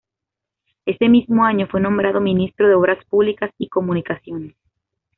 Ese 0.87 1.09
mismo 1.09 1.45
año 1.45 1.67
fue 1.69 1.79
nombrado 1.79 2.19
Ministro 2.19 2.67
de 2.67 2.73
Obras 2.73 3.05
Públicas 3.05 3.51
y 3.59 3.69
Comunicaciones. 3.69 4.55